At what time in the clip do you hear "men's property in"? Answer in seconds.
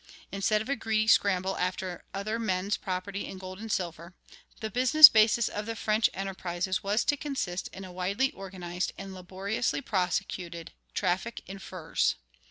2.39-3.37